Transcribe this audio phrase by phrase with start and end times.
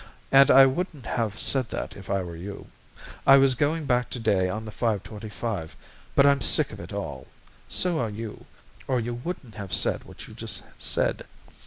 [0.31, 2.71] "And I wouldn't have said that, if I were you.
[3.27, 5.75] I was going back to day on the 5:25,
[6.15, 7.27] but I'm sick of it all.
[7.69, 8.45] So are you,
[8.87, 11.27] or you wouldn't have said what you just said.